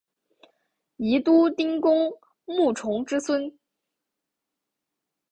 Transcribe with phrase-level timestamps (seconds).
[0.97, 2.11] 宜都丁公
[2.47, 3.55] 穆崇之孙。